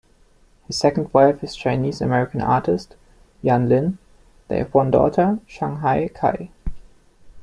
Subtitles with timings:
[0.65, 2.95] His second wife is Chinese-American artist,
[3.43, 3.99] Yan Lin;
[4.47, 6.49] they have one daughter, Shanghai Kaye.